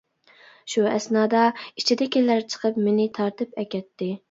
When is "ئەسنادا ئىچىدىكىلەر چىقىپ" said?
0.91-2.83